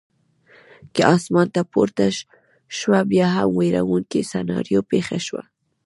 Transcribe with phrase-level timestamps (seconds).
[0.93, 2.05] کې اسمان ته پورته
[2.77, 5.43] شوه، بیا هم وېروونکې سناریو پېښه شوه.